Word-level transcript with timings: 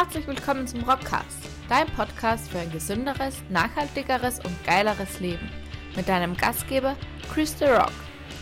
Herzlich 0.00 0.28
willkommen 0.28 0.64
zum 0.64 0.84
Rockcast, 0.84 1.40
dein 1.68 1.88
Podcast 1.88 2.48
für 2.48 2.60
ein 2.60 2.70
gesünderes, 2.70 3.42
nachhaltigeres 3.50 4.38
und 4.38 4.64
geileres 4.64 5.18
Leben. 5.18 5.50
Mit 5.96 6.08
deinem 6.08 6.36
Gastgeber 6.36 6.94
Chris 7.34 7.58
The 7.58 7.64
Rock, 7.64 7.90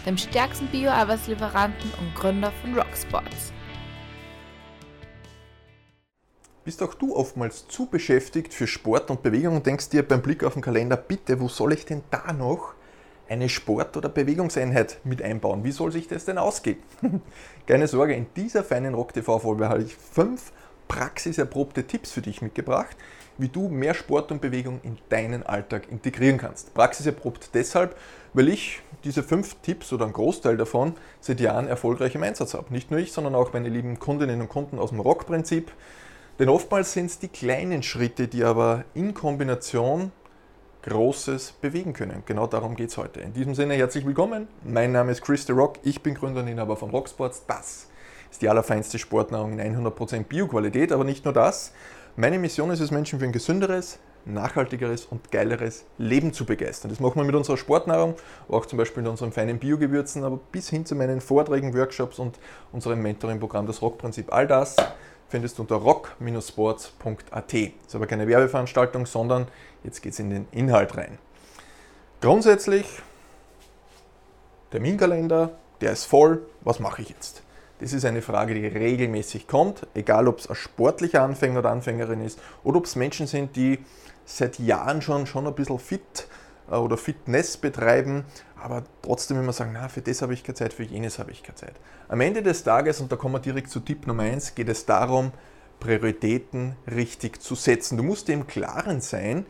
dem 0.04 0.18
stärksten 0.18 0.66
Bio-Arbeitslieferanten 0.66 1.90
und 1.98 2.14
Gründer 2.14 2.52
von 2.60 2.74
Rocksports. 2.74 3.54
Bist 6.62 6.82
auch 6.82 6.92
du 6.92 7.16
oftmals 7.16 7.66
zu 7.68 7.86
beschäftigt 7.86 8.52
für 8.52 8.66
Sport 8.66 9.10
und 9.10 9.22
Bewegung 9.22 9.56
und 9.56 9.64
denkst 9.64 9.88
dir 9.88 10.06
beim 10.06 10.20
Blick 10.20 10.44
auf 10.44 10.52
den 10.52 10.62
Kalender, 10.62 10.98
bitte, 10.98 11.40
wo 11.40 11.48
soll 11.48 11.72
ich 11.72 11.86
denn 11.86 12.02
da 12.10 12.34
noch 12.34 12.74
eine 13.30 13.48
Sport- 13.48 13.96
oder 13.96 14.10
Bewegungseinheit 14.10 14.98
mit 15.04 15.22
einbauen? 15.22 15.64
Wie 15.64 15.72
soll 15.72 15.90
sich 15.90 16.06
das 16.06 16.26
denn 16.26 16.36
ausgehen? 16.36 16.82
Keine 17.66 17.88
Sorge, 17.88 18.12
in 18.12 18.26
dieser 18.36 18.62
feinen 18.62 18.92
Rock 18.92 19.14
TV-Folge 19.14 19.70
habe 19.70 19.84
ich 19.84 19.96
fünf 19.96 20.52
praxiserprobte 20.88 21.86
Tipps 21.86 22.12
für 22.12 22.22
dich 22.22 22.42
mitgebracht, 22.42 22.96
wie 23.38 23.48
du 23.48 23.68
mehr 23.68 23.94
Sport 23.94 24.32
und 24.32 24.40
Bewegung 24.40 24.80
in 24.82 24.98
deinen 25.08 25.44
Alltag 25.44 25.90
integrieren 25.90 26.38
kannst. 26.38 26.74
Praxiserprobt 26.74 27.50
deshalb, 27.54 27.96
weil 28.32 28.48
ich 28.48 28.80
diese 29.04 29.22
fünf 29.22 29.56
Tipps 29.62 29.92
oder 29.92 30.04
einen 30.04 30.14
Großteil 30.14 30.56
davon 30.56 30.94
seit 31.20 31.40
Jahren 31.40 31.68
erfolgreich 31.68 32.14
im 32.14 32.22
Einsatz 32.22 32.54
habe. 32.54 32.72
Nicht 32.72 32.90
nur 32.90 33.00
ich, 33.00 33.12
sondern 33.12 33.34
auch 33.34 33.52
meine 33.52 33.68
lieben 33.68 33.98
Kundinnen 33.98 34.40
und 34.40 34.48
Kunden 34.48 34.78
aus 34.78 34.90
dem 34.90 35.00
Rock-Prinzip. 35.00 35.70
Denn 36.38 36.48
oftmals 36.48 36.92
sind 36.92 37.06
es 37.06 37.18
die 37.18 37.28
kleinen 37.28 37.82
Schritte, 37.82 38.28
die 38.28 38.44
aber 38.44 38.84
in 38.94 39.14
Kombination 39.14 40.12
Großes 40.82 41.52
bewegen 41.60 41.94
können. 41.94 42.22
Genau 42.26 42.46
darum 42.46 42.76
geht 42.76 42.90
es 42.90 42.96
heute. 42.96 43.20
In 43.20 43.32
diesem 43.32 43.54
Sinne 43.54 43.74
herzlich 43.74 44.06
willkommen. 44.06 44.46
Mein 44.62 44.92
Name 44.92 45.10
ist 45.12 45.22
Chris 45.22 45.44
The 45.44 45.52
Rock. 45.52 45.80
Ich 45.82 46.00
bin 46.00 46.14
Gründer 46.14 46.42
und 46.42 46.48
Inhaber 46.48 46.76
von 46.76 46.90
Rocksports. 46.90 47.44
Das 47.46 47.88
ist 48.36 48.42
die 48.42 48.50
allerfeinste 48.50 48.98
Sportnahrung 48.98 49.58
in 49.58 49.82
100% 49.82 50.24
Bioqualität. 50.24 50.92
Aber 50.92 51.04
nicht 51.04 51.24
nur 51.24 51.32
das. 51.32 51.72
Meine 52.16 52.38
Mission 52.38 52.70
ist 52.70 52.80
es, 52.80 52.90
Menschen 52.90 53.18
für 53.18 53.24
ein 53.24 53.32
gesünderes, 53.32 53.98
nachhaltigeres 54.26 55.06
und 55.06 55.32
geileres 55.32 55.86
Leben 55.96 56.34
zu 56.34 56.44
begeistern. 56.44 56.90
Das 56.90 57.00
machen 57.00 57.16
wir 57.16 57.24
mit 57.24 57.34
unserer 57.34 57.56
Sportnahrung, 57.56 58.14
auch 58.50 58.66
zum 58.66 58.76
Beispiel 58.76 59.02
mit 59.02 59.10
unseren 59.10 59.32
feinen 59.32 59.58
Biogewürzen, 59.58 60.22
aber 60.22 60.38
bis 60.52 60.68
hin 60.68 60.84
zu 60.84 60.94
meinen 60.94 61.22
Vorträgen, 61.22 61.72
Workshops 61.72 62.18
und 62.18 62.38
unserem 62.72 63.00
Mentoring-Programm, 63.00 63.66
das 63.66 63.80
Rockprinzip. 63.80 64.30
All 64.30 64.46
das 64.46 64.76
findest 65.30 65.56
du 65.56 65.62
unter 65.62 65.76
rock-sports.at. 65.76 67.54
Ist 67.54 67.94
aber 67.94 68.06
keine 68.06 68.28
Werbeveranstaltung, 68.28 69.06
sondern 69.06 69.48
jetzt 69.82 70.02
geht 70.02 70.12
es 70.12 70.18
in 70.18 70.28
den 70.28 70.46
Inhalt 70.52 70.94
rein. 70.98 71.18
Grundsätzlich, 72.20 72.86
Terminkalender, 74.70 75.52
der 75.80 75.92
ist 75.92 76.04
voll, 76.04 76.42
was 76.60 76.80
mache 76.80 77.00
ich 77.00 77.08
jetzt? 77.08 77.45
Das 77.78 77.92
ist 77.92 78.04
eine 78.04 78.22
Frage, 78.22 78.54
die 78.54 78.66
regelmäßig 78.66 79.46
kommt, 79.46 79.86
egal 79.94 80.28
ob 80.28 80.38
es 80.38 80.48
ein 80.48 80.56
sportlicher 80.56 81.22
Anfänger 81.22 81.58
oder 81.58 81.70
Anfängerin 81.70 82.24
ist 82.24 82.40
oder 82.64 82.78
ob 82.78 82.86
es 82.86 82.96
Menschen 82.96 83.26
sind, 83.26 83.54
die 83.54 83.80
seit 84.24 84.58
Jahren 84.58 85.02
schon, 85.02 85.26
schon 85.26 85.46
ein 85.46 85.54
bisschen 85.54 85.78
fit 85.78 86.26
äh, 86.70 86.74
oder 86.74 86.96
Fitness 86.96 87.56
betreiben, 87.58 88.24
aber 88.60 88.84
trotzdem 89.02 89.38
immer 89.38 89.52
sagen, 89.52 89.72
na, 89.74 89.88
für 89.88 90.00
das 90.00 90.22
habe 90.22 90.32
ich 90.32 90.42
keine 90.42 90.54
Zeit, 90.54 90.72
für 90.72 90.82
jenes 90.82 91.18
habe 91.18 91.30
ich 91.30 91.42
keine 91.42 91.56
Zeit. 91.56 91.74
Am 92.08 92.20
Ende 92.20 92.42
des 92.42 92.64
Tages, 92.64 93.00
und 93.00 93.12
da 93.12 93.16
kommen 93.16 93.34
wir 93.34 93.40
direkt 93.40 93.70
zu 93.70 93.80
Tipp 93.80 94.06
Nummer 94.06 94.22
1, 94.22 94.54
geht 94.54 94.68
es 94.68 94.86
darum, 94.86 95.32
Prioritäten 95.78 96.76
richtig 96.90 97.42
zu 97.42 97.54
setzen. 97.54 97.98
Du 97.98 98.02
musst 98.02 98.28
dir 98.28 98.32
im 98.32 98.46
Klaren 98.46 99.02
sein, 99.02 99.44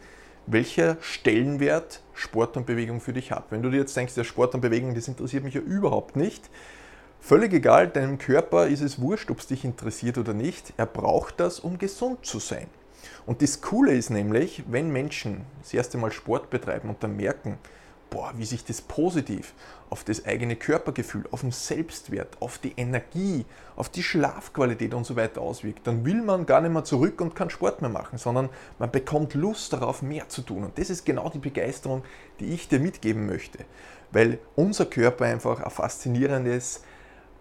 welcher 0.47 0.97
Stellenwert 1.01 2.03
Sport 2.13 2.57
und 2.57 2.67
Bewegung 2.67 3.01
für 3.01 3.13
dich 3.13 3.31
hat. 3.31 3.47
Wenn 3.51 3.63
du 3.63 3.71
dir 3.71 3.79
jetzt 3.79 3.97
denkst, 3.97 4.17
ja, 4.17 4.25
Sport 4.25 4.55
und 4.55 4.61
Bewegung, 4.61 4.95
das 4.95 5.07
interessiert 5.09 5.45
mich 5.45 5.55
ja 5.55 5.61
überhaupt 5.61 6.17
nicht, 6.17 6.51
völlig 7.27 7.53
egal, 7.53 7.89
deinem 7.89 8.19
Körper 8.19 8.69
ist 8.69 8.83
es 8.83 9.01
wurscht, 9.01 9.33
ob 9.33 9.41
es 9.41 9.49
dich 9.49 9.65
interessiert 9.65 10.17
oder 10.17 10.33
nicht, 10.33 10.73
er 10.77 10.87
braucht 10.87 11.41
das, 11.41 11.59
um 11.59 11.77
gesund 11.77 12.25
zu 12.25 12.39
sein. 12.39 12.69
Und 13.27 13.43
das 13.43 13.61
Coole 13.61 13.95
ist 13.95 14.11
nämlich, 14.11 14.63
wenn 14.69 14.93
Menschen 14.93 15.45
das 15.61 15.75
erste 15.75 15.99
Mal 15.99 16.13
Sport 16.13 16.51
betreiben 16.51 16.89
und 16.89 17.03
dann 17.03 17.17
merken, 17.17 17.59
boah, 18.11 18.33
wie 18.37 18.45
sich 18.45 18.65
das 18.65 18.81
positiv 18.81 19.55
auf 19.91 20.05
das 20.05 20.25
eigene 20.25 20.55
Körpergefühl, 20.55 21.25
auf 21.33 21.41
den 21.41 21.51
Selbstwert, 21.51 22.37
auf 22.39 22.59
die 22.59 22.75
Energie, 22.77 23.45
auf 23.75 23.89
die 23.89 24.05
Schlafqualität 24.05 24.95
und 24.95 25.05
so 25.05 25.17
weiter 25.17 25.41
auswirkt, 25.41 25.85
dann 25.85 26.05
will 26.05 26.23
man 26.23 26.47
gar 26.47 26.61
nicht 26.61 26.73
mehr 26.73 26.85
zurück 26.85 27.21
und 27.21 27.35
keinen 27.35 27.51
Sport 27.51 27.81
mehr 27.81 27.91
machen, 27.91 28.19
sondern 28.19 28.51
man 28.79 28.93
bekommt 28.93 29.35
Lust 29.35 29.73
darauf, 29.73 30.01
mehr 30.01 30.29
zu 30.29 30.43
tun. 30.43 30.63
Und 30.63 30.79
das 30.79 30.91
ist 30.91 31.05
genau 31.05 31.29
die 31.29 31.41
Begeisterung, 31.41 32.05
die 32.39 32.55
ich 32.55 32.69
dir 32.69 32.79
mitgeben 32.79 33.27
möchte, 33.27 33.59
weil 34.13 34.39
unser 34.55 34.87
Körper 34.87 35.25
einfach 35.25 35.61
ein 35.61 35.71
faszinierendes 35.71 36.83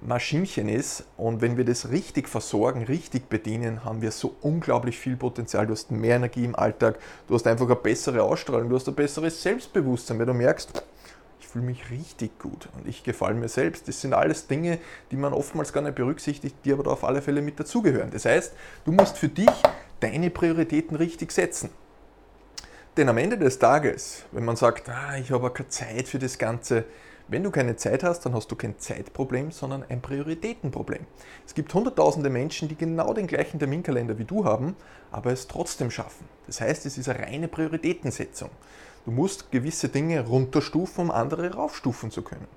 Maschinchen 0.01 0.69
ist 0.69 1.06
und 1.17 1.41
wenn 1.41 1.57
wir 1.57 1.66
das 1.66 1.89
richtig 1.89 2.29
versorgen, 2.29 2.83
richtig 2.83 3.29
bedienen, 3.29 3.83
haben 3.83 4.01
wir 4.01 4.11
so 4.11 4.35
unglaublich 4.41 4.97
viel 4.97 5.16
Potenzial. 5.16 5.67
Du 5.67 5.73
hast 5.73 5.91
mehr 5.91 6.17
Energie 6.17 6.45
im 6.45 6.56
Alltag, 6.56 7.00
du 7.28 7.35
hast 7.35 7.47
einfach 7.47 7.66
eine 7.66 7.75
bessere 7.75 8.22
Ausstrahlung, 8.23 8.69
du 8.69 8.75
hast 8.75 8.88
ein 8.88 8.95
besseres 8.95 9.41
Selbstbewusstsein, 9.41 10.19
weil 10.19 10.25
du 10.25 10.34
merkst, 10.34 10.84
ich 11.39 11.47
fühle 11.47 11.66
mich 11.66 11.89
richtig 11.89 12.38
gut 12.39 12.69
und 12.78 12.88
ich 12.88 13.03
gefalle 13.03 13.35
mir 13.35 13.47
selbst. 13.47 13.88
Das 13.88 14.01
sind 14.01 14.13
alles 14.13 14.47
Dinge, 14.47 14.79
die 15.11 15.16
man 15.16 15.34
oftmals 15.34 15.73
gar 15.73 15.81
nicht 15.81 15.95
berücksichtigt, 15.95 16.55
die 16.66 16.73
aber 16.73 16.84
da 16.84 16.91
auf 16.91 17.03
alle 17.03 17.22
Fälle 17.22 17.41
mit 17.41 17.59
dazugehören. 17.59 18.11
Das 18.11 18.25
heißt, 18.25 18.53
du 18.85 18.91
musst 18.91 19.17
für 19.17 19.29
dich 19.29 19.50
deine 20.00 20.29
Prioritäten 20.29 20.97
richtig 20.97 21.31
setzen. 21.31 21.69
Denn 22.97 23.09
am 23.09 23.17
Ende 23.17 23.38
des 23.38 23.59
Tages, 23.59 24.23
wenn 24.31 24.45
man 24.45 24.55
sagt, 24.55 24.88
ah, 24.89 25.17
ich 25.17 25.31
habe 25.31 25.50
keine 25.51 25.67
Zeit 25.67 26.07
für 26.07 26.19
das 26.19 26.38
Ganze, 26.38 26.85
wenn 27.27 27.43
du 27.43 27.49
keine 27.49 27.75
Zeit 27.75 28.03
hast, 28.03 28.25
dann 28.25 28.33
hast 28.35 28.51
du 28.51 28.55
kein 28.55 28.77
Zeitproblem, 28.77 29.51
sondern 29.51 29.83
ein 29.89 30.01
Prioritätenproblem. 30.01 31.07
Es 31.45 31.55
gibt 31.55 31.73
hunderttausende 31.73 32.29
Menschen, 32.29 32.67
die 32.67 32.75
genau 32.75 33.13
den 33.13 33.25
gleichen 33.25 33.57
Terminkalender 33.57 34.19
wie 34.19 34.25
du 34.25 34.45
haben, 34.45 34.75
aber 35.11 35.31
es 35.31 35.47
trotzdem 35.47 35.89
schaffen. 35.89 36.27
Das 36.45 36.61
heißt, 36.61 36.85
es 36.85 36.97
ist 36.97 37.09
eine 37.09 37.19
reine 37.19 37.47
Prioritätensetzung. 37.47 38.51
Du 39.05 39.11
musst 39.11 39.51
gewisse 39.51 39.89
Dinge 39.89 40.25
runterstufen, 40.25 41.05
um 41.05 41.11
andere 41.11 41.53
raufstufen 41.53 42.11
zu 42.11 42.21
können. 42.21 42.47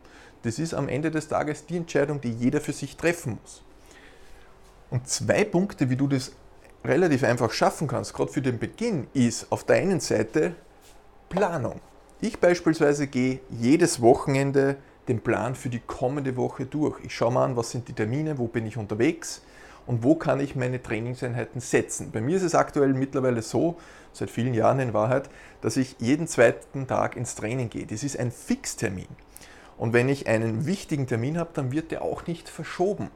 Das 0.42 0.58
ist 0.58 0.74
am 0.74 0.88
Ende 0.88 1.10
des 1.10 1.28
Tages 1.28 1.66
die 1.66 1.76
Entscheidung, 1.76 2.20
die 2.20 2.30
jeder 2.30 2.60
für 2.60 2.72
sich 2.72 2.96
treffen 2.96 3.38
muss. 3.40 3.62
Und 4.90 5.08
zwei 5.08 5.44
Punkte, 5.44 5.90
wie 5.90 5.96
du 5.96 6.08
das 6.08 6.32
relativ 6.84 7.24
einfach 7.24 7.52
schaffen 7.52 7.88
kannst, 7.88 8.14
gerade 8.14 8.32
für 8.32 8.42
den 8.42 8.58
Beginn, 8.58 9.08
ist 9.12 9.50
auf 9.50 9.64
der 9.64 9.76
einen 9.76 10.00
Seite 10.00 10.54
Planung. 11.28 11.80
Ich 12.20 12.40
beispielsweise 12.40 13.06
gehe 13.06 13.38
jedes 13.48 14.02
Wochenende 14.02 14.76
den 15.06 15.20
Plan 15.20 15.54
für 15.54 15.68
die 15.68 15.78
kommende 15.78 16.36
Woche 16.36 16.66
durch. 16.66 16.98
Ich 17.04 17.14
schaue 17.14 17.32
mal 17.32 17.44
an, 17.44 17.56
was 17.56 17.70
sind 17.70 17.86
die 17.86 17.92
Termine, 17.92 18.38
wo 18.38 18.48
bin 18.48 18.66
ich 18.66 18.76
unterwegs 18.76 19.40
und 19.86 20.02
wo 20.02 20.16
kann 20.16 20.40
ich 20.40 20.56
meine 20.56 20.82
Trainingseinheiten 20.82 21.60
setzen. 21.60 22.10
Bei 22.10 22.20
mir 22.20 22.36
ist 22.36 22.42
es 22.42 22.56
aktuell 22.56 22.92
mittlerweile 22.92 23.40
so, 23.40 23.76
seit 24.12 24.30
vielen 24.30 24.52
Jahren 24.52 24.80
in 24.80 24.94
Wahrheit, 24.94 25.30
dass 25.60 25.76
ich 25.76 25.94
jeden 26.00 26.26
zweiten 26.26 26.88
Tag 26.88 27.16
ins 27.16 27.36
Training 27.36 27.70
gehe. 27.70 27.86
Das 27.86 28.02
ist 28.02 28.18
ein 28.18 28.32
Fixtermin. 28.32 29.06
Und 29.76 29.92
wenn 29.92 30.08
ich 30.08 30.26
einen 30.26 30.66
wichtigen 30.66 31.06
Termin 31.06 31.38
habe, 31.38 31.50
dann 31.54 31.70
wird 31.70 31.92
der 31.92 32.02
auch 32.02 32.26
nicht 32.26 32.48
verschoben. 32.48 33.12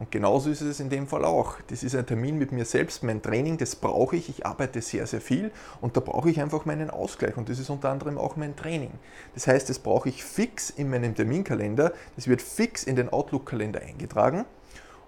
Und 0.00 0.10
genauso 0.10 0.48
ist 0.48 0.62
es 0.62 0.80
in 0.80 0.88
dem 0.88 1.06
Fall 1.06 1.26
auch. 1.26 1.58
Das 1.68 1.82
ist 1.82 1.94
ein 1.94 2.06
Termin 2.06 2.38
mit 2.38 2.52
mir 2.52 2.64
selbst, 2.64 3.02
mein 3.02 3.20
Training, 3.20 3.58
das 3.58 3.76
brauche 3.76 4.16
ich. 4.16 4.30
Ich 4.30 4.46
arbeite 4.46 4.80
sehr, 4.80 5.06
sehr 5.06 5.20
viel 5.20 5.50
und 5.82 5.94
da 5.94 6.00
brauche 6.00 6.30
ich 6.30 6.40
einfach 6.40 6.64
meinen 6.64 6.88
Ausgleich. 6.88 7.36
Und 7.36 7.50
das 7.50 7.58
ist 7.58 7.68
unter 7.68 7.90
anderem 7.90 8.16
auch 8.16 8.34
mein 8.34 8.56
Training. 8.56 8.92
Das 9.34 9.46
heißt, 9.46 9.68
das 9.68 9.78
brauche 9.78 10.08
ich 10.08 10.24
fix 10.24 10.70
in 10.70 10.88
meinem 10.88 11.14
Terminkalender. 11.14 11.92
Das 12.16 12.28
wird 12.28 12.40
fix 12.40 12.84
in 12.84 12.96
den 12.96 13.10
Outlook-Kalender 13.10 13.82
eingetragen 13.82 14.46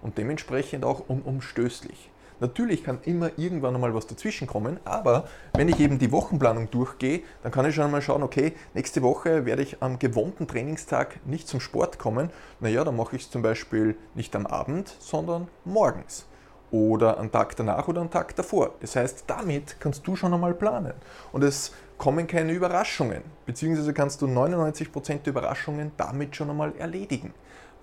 und 0.03 0.19
dementsprechend 0.19 0.85
auch 0.85 1.09
unumstößlich. 1.09 2.11
Natürlich 2.43 2.83
kann 2.83 2.99
immer 3.05 3.29
irgendwann 3.37 3.73
einmal 3.73 3.95
was 3.95 4.05
dazwischen 4.05 4.47
kommen, 4.47 4.77
aber 4.83 5.29
wenn 5.53 5.69
ich 5.69 5.79
eben 5.79 5.97
die 5.97 6.11
Wochenplanung 6.11 6.69
durchgehe, 6.69 7.21
dann 7.41 7.53
kann 7.53 7.65
ich 7.65 7.73
schon 7.73 7.85
einmal 7.85 8.01
schauen, 8.01 8.21
okay, 8.21 8.51
nächste 8.73 9.01
Woche 9.01 9.45
werde 9.45 9.61
ich 9.61 9.81
am 9.81 9.97
gewohnten 9.97 10.45
Trainingstag 10.45 11.25
nicht 11.25 11.47
zum 11.47 11.61
Sport 11.61 11.99
kommen. 11.99 12.31
Naja, 12.59 12.83
dann 12.83 12.97
mache 12.97 13.15
ich 13.15 13.21
es 13.21 13.31
zum 13.31 13.43
Beispiel 13.43 13.95
nicht 14.13 14.35
am 14.35 14.45
Abend, 14.45 14.93
sondern 14.99 15.47
morgens. 15.63 16.25
Oder 16.69 17.17
am 17.17 17.31
Tag 17.31 17.55
danach 17.55 17.87
oder 17.87 18.01
am 18.01 18.11
Tag 18.11 18.35
davor. 18.35 18.73
Das 18.81 18.97
heißt, 18.97 19.23
damit 19.27 19.77
kannst 19.79 20.05
du 20.05 20.17
schon 20.17 20.33
einmal 20.33 20.53
planen. 20.53 20.95
Und 21.31 21.45
es 21.45 21.71
kommen 21.97 22.27
keine 22.27 22.51
Überraschungen, 22.51 23.21
beziehungsweise 23.45 23.93
kannst 23.93 24.21
du 24.21 24.25
99% 24.25 25.19
der 25.19 25.31
Überraschungen 25.31 25.93
damit 25.95 26.35
schon 26.35 26.49
einmal 26.49 26.73
erledigen. 26.77 27.33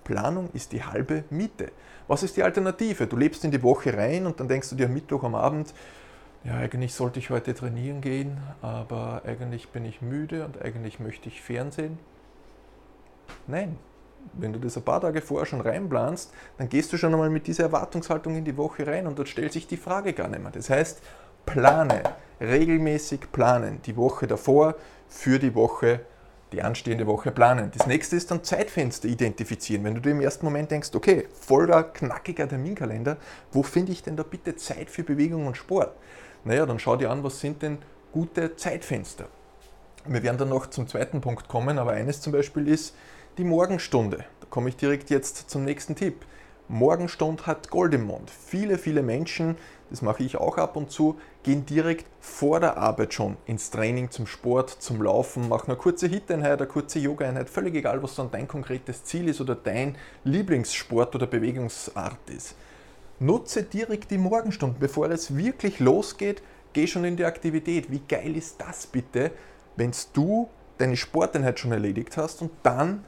Planung 0.03 0.49
ist 0.53 0.71
die 0.71 0.83
halbe 0.83 1.23
Miete. 1.29 1.71
Was 2.07 2.23
ist 2.23 2.37
die 2.37 2.43
Alternative? 2.43 3.07
Du 3.07 3.17
lebst 3.17 3.43
in 3.43 3.51
die 3.51 3.63
Woche 3.63 3.95
rein 3.95 4.25
und 4.25 4.39
dann 4.39 4.47
denkst 4.47 4.69
du 4.69 4.75
dir 4.75 4.87
am 4.87 4.93
Mittwoch 4.93 5.23
am 5.23 5.35
Abend, 5.35 5.73
ja, 6.43 6.55
eigentlich 6.55 6.93
sollte 6.95 7.19
ich 7.19 7.29
heute 7.29 7.53
trainieren 7.53 8.01
gehen, 8.01 8.37
aber 8.61 9.21
eigentlich 9.25 9.69
bin 9.69 9.85
ich 9.85 10.01
müde 10.01 10.43
und 10.43 10.59
eigentlich 10.61 10.99
möchte 10.99 11.29
ich 11.29 11.41
Fernsehen. 11.41 11.99
Nein, 13.45 13.77
wenn 14.33 14.51
du 14.51 14.59
das 14.59 14.75
ein 14.75 14.83
paar 14.83 15.01
Tage 15.01 15.21
vorher 15.21 15.45
schon 15.45 15.61
reinplanst, 15.61 16.33
dann 16.57 16.67
gehst 16.67 16.91
du 16.91 16.97
schon 16.97 17.13
einmal 17.13 17.29
mit 17.29 17.45
dieser 17.47 17.65
Erwartungshaltung 17.65 18.35
in 18.35 18.45
die 18.45 18.57
Woche 18.57 18.87
rein 18.87 19.05
und 19.05 19.19
dort 19.19 19.29
stellt 19.29 19.53
sich 19.53 19.67
die 19.67 19.77
Frage 19.77 20.13
gar 20.13 20.27
nicht 20.27 20.41
mehr. 20.41 20.51
Das 20.51 20.69
heißt, 20.69 21.01
plane, 21.45 22.03
regelmäßig 22.39 23.31
planen, 23.31 23.81
die 23.85 23.95
Woche 23.95 24.25
davor 24.25 24.75
für 25.07 25.37
die 25.37 25.53
Woche 25.53 26.01
die 26.51 26.61
anstehende 26.61 27.07
Woche 27.07 27.31
planen. 27.31 27.71
Das 27.75 27.87
nächste 27.87 28.15
ist 28.15 28.29
dann 28.31 28.43
Zeitfenster 28.43 29.07
identifizieren. 29.07 29.83
Wenn 29.83 29.95
du 29.95 30.01
dir 30.01 30.11
im 30.11 30.21
ersten 30.21 30.45
Moment 30.45 30.71
denkst, 30.71 30.89
okay, 30.93 31.27
voller 31.39 31.83
knackiger 31.83 32.47
Terminkalender, 32.47 33.17
wo 33.51 33.63
finde 33.63 33.91
ich 33.91 34.03
denn 34.03 34.17
da 34.17 34.23
bitte 34.23 34.55
Zeit 34.55 34.89
für 34.89 35.03
Bewegung 35.03 35.47
und 35.47 35.55
Sport? 35.55 35.95
Naja, 36.43 36.65
dann 36.65 36.79
schau 36.79 36.95
dir 36.95 37.11
an, 37.11 37.23
was 37.23 37.39
sind 37.39 37.61
denn 37.61 37.77
gute 38.11 38.55
Zeitfenster. 38.55 39.27
Wir 40.05 40.23
werden 40.23 40.37
dann 40.37 40.49
noch 40.49 40.67
zum 40.67 40.87
zweiten 40.87 41.21
Punkt 41.21 41.47
kommen, 41.47 41.77
aber 41.77 41.91
eines 41.91 42.21
zum 42.21 42.33
Beispiel 42.33 42.67
ist 42.67 42.95
die 43.37 43.43
Morgenstunde. 43.43 44.25
Da 44.39 44.47
komme 44.49 44.69
ich 44.69 44.75
direkt 44.75 45.09
jetzt 45.09 45.49
zum 45.49 45.63
nächsten 45.63 45.95
Tipp. 45.95 46.25
Morgenstund 46.67 47.47
hat 47.47 47.69
Gold 47.69 47.93
im 47.93 48.05
Mund. 48.05 48.29
Viele, 48.29 48.77
viele 48.77 49.03
Menschen, 49.03 49.57
das 49.91 50.01
mache 50.01 50.23
ich 50.23 50.37
auch 50.37 50.57
ab 50.57 50.77
und 50.77 50.89
zu, 50.89 51.19
gehen 51.43 51.65
direkt 51.65 52.05
vor 52.21 52.61
der 52.61 52.77
Arbeit 52.77 53.13
schon 53.13 53.35
ins 53.45 53.69
Training, 53.69 54.09
zum 54.09 54.25
Sport, 54.25 54.69
zum 54.69 55.01
Laufen, 55.01 55.49
machen 55.49 55.69
eine 55.69 55.77
kurze 55.77 56.07
Hit-Einheit, 56.07 56.59
eine 56.59 56.67
kurze 56.67 56.97
Yoga-Einheit, 56.99 57.49
völlig 57.49 57.75
egal, 57.75 58.01
was 58.01 58.15
dann 58.15 58.31
dein 58.31 58.47
konkretes 58.47 59.03
Ziel 59.03 59.27
ist 59.27 59.41
oder 59.41 59.53
dein 59.53 59.97
Lieblingssport 60.23 61.13
oder 61.13 61.27
Bewegungsart 61.27 62.29
ist. 62.29 62.55
Nutze 63.19 63.63
direkt 63.63 64.09
die 64.11 64.17
Morgenstunden, 64.17 64.79
bevor 64.79 65.11
es 65.11 65.35
wirklich 65.35 65.79
losgeht, 65.79 66.41
geh 66.71 66.87
schon 66.87 67.03
in 67.03 67.17
die 67.17 67.25
Aktivität. 67.25 67.91
Wie 67.91 68.01
geil 68.07 68.35
ist 68.37 68.61
das 68.61 68.87
bitte, 68.87 69.31
wenn 69.75 69.91
du 70.13 70.49
deine 70.77 70.95
Sporteinheit 70.95 71.59
schon 71.59 71.73
erledigt 71.73 72.15
hast 72.15 72.41
und 72.41 72.51
dann 72.63 73.03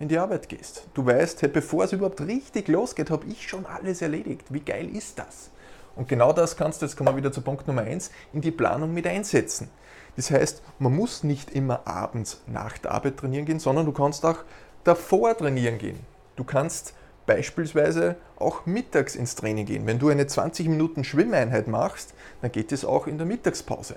in 0.00 0.08
die 0.08 0.18
Arbeit 0.18 0.48
gehst. 0.48 0.88
Du 0.94 1.06
weißt, 1.06 1.42
hey, 1.42 1.48
bevor 1.48 1.84
es 1.84 1.92
überhaupt 1.92 2.20
richtig 2.20 2.66
losgeht, 2.68 3.10
habe 3.10 3.26
ich 3.26 3.48
schon 3.48 3.66
alles 3.66 4.02
erledigt. 4.02 4.46
Wie 4.50 4.60
geil 4.60 4.94
ist 4.94 5.18
das? 5.18 5.50
Und 5.98 6.08
genau 6.08 6.32
das 6.32 6.56
kannst 6.56 6.80
du, 6.80 6.86
jetzt 6.86 6.96
kommen 6.96 7.08
wir 7.08 7.16
wieder 7.16 7.32
zu 7.32 7.40
Punkt 7.40 7.66
Nummer 7.66 7.82
1, 7.82 8.12
in 8.32 8.40
die 8.40 8.52
Planung 8.52 8.94
mit 8.94 9.04
einsetzen. 9.04 9.68
Das 10.14 10.30
heißt, 10.30 10.62
man 10.78 10.94
muss 10.94 11.24
nicht 11.24 11.50
immer 11.50 11.88
abends 11.88 12.40
nach 12.46 12.78
der 12.78 12.92
Arbeit 12.92 13.16
trainieren 13.16 13.46
gehen, 13.46 13.58
sondern 13.58 13.84
du 13.84 13.90
kannst 13.90 14.24
auch 14.24 14.44
davor 14.84 15.36
trainieren 15.36 15.76
gehen. 15.76 15.98
Du 16.36 16.44
kannst 16.44 16.94
beispielsweise 17.26 18.14
auch 18.36 18.64
mittags 18.64 19.16
ins 19.16 19.34
Training 19.34 19.66
gehen. 19.66 19.86
Wenn 19.88 19.98
du 19.98 20.08
eine 20.08 20.28
20 20.28 20.68
Minuten 20.68 21.02
Schwimmeinheit 21.02 21.66
machst, 21.66 22.14
dann 22.42 22.52
geht 22.52 22.70
es 22.70 22.84
auch 22.84 23.08
in 23.08 23.18
der 23.18 23.26
Mittagspause 23.26 23.96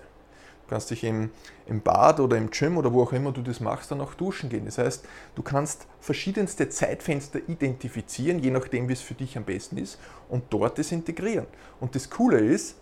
kannst 0.71 0.89
dich 0.89 1.03
im, 1.03 1.29
im 1.67 1.81
Bad 1.81 2.21
oder 2.21 2.37
im 2.37 2.49
Gym 2.49 2.77
oder 2.77 2.93
wo 2.93 3.03
auch 3.03 3.11
immer 3.11 3.33
du 3.33 3.41
das 3.41 3.59
machst, 3.59 3.91
dann 3.91 3.99
auch 3.99 4.13
duschen 4.13 4.49
gehen. 4.49 4.65
Das 4.65 4.77
heißt, 4.77 5.05
du 5.35 5.43
kannst 5.43 5.85
verschiedenste 5.99 6.69
Zeitfenster 6.69 7.39
identifizieren, 7.47 8.39
je 8.39 8.51
nachdem, 8.51 8.87
wie 8.87 8.93
es 8.93 9.01
für 9.01 9.13
dich 9.13 9.37
am 9.37 9.43
besten 9.43 9.77
ist, 9.77 9.99
und 10.29 10.45
dort 10.49 10.79
das 10.79 10.93
integrieren. 10.93 11.45
Und 11.81 11.93
das 11.93 12.09
Coole 12.09 12.39
ist, 12.39 12.77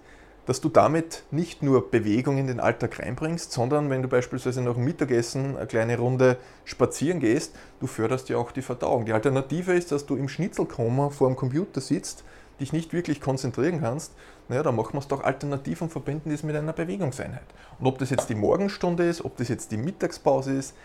dass 0.45 0.61
du 0.61 0.69
damit 0.69 1.23
nicht 1.31 1.63
nur 1.63 1.89
Bewegung 1.89 2.37
in 2.37 2.45
den 2.45 2.59
Alltag 2.59 2.99
reinbringst, 2.99 3.51
sondern 3.51 3.89
wenn 3.89 4.03
du 4.03 4.07
beispielsweise 4.07 4.61
nach 4.61 4.75
dem 4.75 4.83
Mittagessen 4.83 5.57
eine 5.57 5.65
kleine 5.65 5.97
Runde 5.97 6.37
spazieren 6.65 7.19
gehst, 7.19 7.55
du 7.79 7.87
förderst 7.87 8.29
ja 8.29 8.37
auch 8.37 8.51
die 8.51 8.61
Verdauung. 8.61 9.05
Die 9.05 9.13
Alternative 9.13 9.73
ist, 9.73 9.91
dass 9.91 10.05
du 10.05 10.15
im 10.15 10.29
Schnitzelkoma 10.29 11.09
vor 11.09 11.27
dem 11.27 11.35
Computer 11.35 11.81
sitzt, 11.81 12.23
dich 12.59 12.73
nicht 12.73 12.93
wirklich 12.93 13.21
konzentrieren 13.21 13.81
kannst, 13.81 14.13
naja, 14.47 14.63
dann 14.63 14.75
machen 14.75 14.93
wir 14.93 14.99
es 14.99 15.07
doch 15.07 15.23
alternativ 15.23 15.81
und 15.81 15.91
verbinden 15.91 16.31
das 16.31 16.43
mit 16.43 16.55
einer 16.55 16.73
Bewegungseinheit. 16.73 17.45
Und 17.79 17.87
ob 17.87 17.97
das 17.99 18.09
jetzt 18.09 18.29
die 18.29 18.35
Morgenstunde 18.35 19.07
ist, 19.07 19.23
ob 19.23 19.37
das 19.37 19.47
jetzt 19.47 19.71
die 19.71 19.77
Mittagspause 19.77 20.53
ist, 20.53 20.75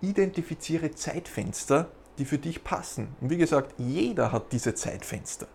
identifiziere 0.00 0.90
Zeitfenster, 0.92 1.88
die 2.18 2.24
für 2.24 2.38
dich 2.38 2.62
passen. 2.64 3.08
Und 3.20 3.30
wie 3.30 3.36
gesagt, 3.36 3.74
jeder 3.78 4.32
hat 4.32 4.52
diese 4.52 4.74
Zeitfenster. 4.74 5.46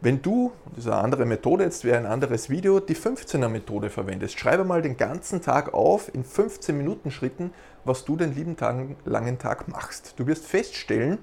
Wenn 0.00 0.20
du, 0.20 0.52
das 0.74 0.84
ist 0.84 0.90
eine 0.90 1.02
andere 1.02 1.24
Methode, 1.24 1.64
jetzt 1.64 1.84
wäre 1.84 1.96
ein 1.96 2.06
anderes 2.06 2.50
Video, 2.50 2.80
die 2.80 2.94
15er 2.94 3.48
Methode 3.48 3.88
verwendest, 3.88 4.38
schreibe 4.38 4.62
mal 4.62 4.82
den 4.82 4.98
ganzen 4.98 5.40
Tag 5.40 5.72
auf 5.72 6.14
in 6.14 6.22
15 6.22 6.76
Minuten 6.76 7.10
Schritten, 7.10 7.52
was 7.84 8.04
du 8.04 8.16
den 8.16 8.34
lieben 8.34 8.56
Tag, 8.56 8.76
langen 9.06 9.38
Tag 9.38 9.68
machst. 9.68 10.14
Du 10.18 10.26
wirst 10.26 10.44
feststellen, 10.44 11.18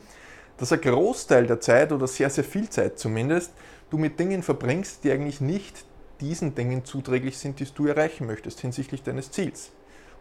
dass 0.63 0.71
ein 0.71 0.79
Großteil 0.79 1.45
der 1.45 1.59
Zeit 1.59 1.91
oder 1.91 2.07
sehr, 2.07 2.29
sehr 2.29 2.45
viel 2.45 2.69
Zeit 2.69 2.97
zumindest 2.97 3.51
du 3.89 3.97
mit 3.97 4.17
Dingen 4.17 4.41
verbringst, 4.41 5.03
die 5.03 5.11
eigentlich 5.11 5.41
nicht 5.41 5.83
diesen 6.21 6.55
Dingen 6.55 6.85
zuträglich 6.85 7.37
sind, 7.37 7.59
die 7.59 7.65
du 7.65 7.87
erreichen 7.87 8.25
möchtest 8.25 8.61
hinsichtlich 8.61 9.03
deines 9.03 9.29
Ziels. 9.29 9.73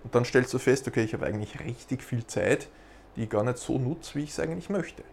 Und 0.02 0.16
dann 0.16 0.24
stellst 0.24 0.52
du 0.52 0.58
fest, 0.58 0.88
okay, 0.88 1.04
ich 1.04 1.14
habe 1.14 1.26
eigentlich 1.26 1.60
richtig 1.60 2.02
viel 2.02 2.26
Zeit, 2.26 2.66
die 3.14 3.22
ich 3.22 3.30
gar 3.30 3.44
nicht 3.44 3.58
so 3.58 3.78
nutze, 3.78 4.16
wie 4.16 4.24
ich 4.24 4.30
es 4.30 4.40
eigentlich 4.40 4.68
möchte. 4.68 5.04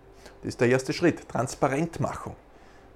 Das 0.41 0.49
ist 0.49 0.61
der 0.61 0.69
erste 0.69 0.93
Schritt, 0.93 1.29
Transparentmachung. 1.29 2.35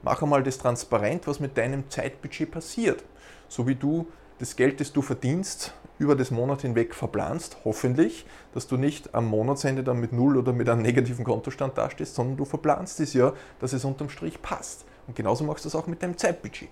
Mach 0.02 0.24
einmal 0.24 0.42
das 0.42 0.58
transparent, 0.58 1.28
was 1.28 1.40
mit 1.40 1.56
deinem 1.56 1.88
Zeitbudget 1.92 2.50
passiert. 2.50 3.04
So 3.48 3.68
wie 3.68 3.76
du 3.76 4.08
das 4.40 4.56
Geld, 4.56 4.80
das 4.80 4.94
du 4.94 5.02
verdienst, 5.02 5.74
über 6.00 6.16
das 6.16 6.32
Monat 6.32 6.62
hinweg 6.62 6.96
verplanst, 6.96 7.58
hoffentlich, 7.66 8.26
dass 8.54 8.68
du 8.68 8.78
nicht 8.78 9.14
am 9.14 9.26
Monatsende 9.26 9.84
dann 9.84 10.00
mit 10.00 10.12
Null 10.12 10.38
oder 10.38 10.52
mit 10.52 10.68
einem 10.68 10.82
negativen 10.82 11.24
Kontostand 11.24 11.78
dastehst, 11.78 12.16
sondern 12.16 12.38
du 12.38 12.46
verplanst 12.46 13.00
es 13.00 13.14
ja, 13.14 13.34
dass 13.60 13.74
es 13.74 13.86
unterm 13.86 14.10
Strich 14.10 14.42
passt. 14.42 14.86
Und 15.08 15.16
genauso 15.16 15.44
machst 15.44 15.66
du 15.66 15.70
es 15.70 15.76
auch 15.76 15.88
mit 15.88 16.02
deinem 16.02 16.18
Zeitbudget. 16.18 16.70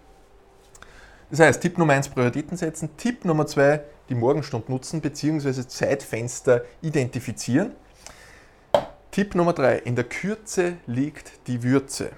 Das 1.30 1.40
heißt, 1.40 1.62
Tipp 1.62 1.78
Nummer 1.78 1.94
1 1.94 2.10
Prioritäten 2.10 2.58
setzen, 2.58 2.98
Tipp 2.98 3.24
Nummer 3.24 3.48
2 3.48 3.82
die 4.10 4.16
Morgenstund 4.16 4.68
nutzen 4.68 5.00
bzw. 5.00 5.66
Zeitfenster 5.66 6.66
identifizieren. 6.82 7.72
Tipp 9.12 9.36
Nummer 9.36 9.54
3, 9.54 9.78
in 9.80 9.96
der 9.96 10.04
Kürze 10.04 10.78
liegt 10.86 11.48
die 11.48 11.64
Würze. 11.64 12.12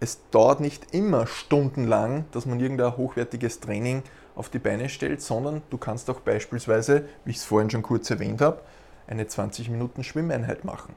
Es 0.00 0.18
dauert 0.32 0.60
nicht 0.60 0.92
immer 0.92 1.28
stundenlang, 1.28 2.24
dass 2.32 2.46
man 2.46 2.58
irgendein 2.58 2.96
hochwertiges 2.96 3.60
Training 3.60 4.02
auf 4.36 4.50
die 4.50 4.58
Beine 4.58 4.88
stellt, 4.88 5.22
sondern 5.22 5.62
du 5.70 5.78
kannst 5.78 6.08
auch 6.10 6.20
beispielsweise, 6.20 7.08
wie 7.24 7.30
ich 7.30 7.38
es 7.38 7.44
vorhin 7.44 7.70
schon 7.70 7.82
kurz 7.82 8.10
erwähnt 8.10 8.40
habe, 8.40 8.60
eine 9.08 9.26
20 9.26 9.70
Minuten 9.70 10.04
Schwimmeinheit 10.04 10.64
machen. 10.64 10.94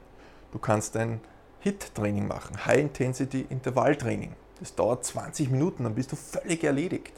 Du 0.52 0.58
kannst 0.58 0.96
ein 0.96 1.20
HIT-Training 1.60 2.28
machen, 2.28 2.64
High-Intensity-Intervalltraining. 2.66 4.34
Das 4.60 4.74
dauert 4.74 5.04
20 5.04 5.50
Minuten, 5.50 5.84
dann 5.84 5.94
bist 5.94 6.12
du 6.12 6.16
völlig 6.16 6.62
erledigt. 6.62 7.14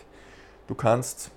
Du 0.69 0.75
kannst 0.75 1.31